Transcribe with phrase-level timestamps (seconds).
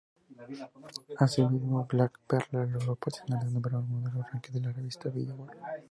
[1.25, 5.55] Asimismo, "Black Velvet" logró posicionarse número uno en el ranking de la revista Billboard.